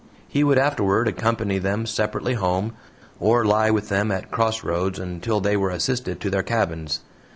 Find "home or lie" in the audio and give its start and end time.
2.33-3.69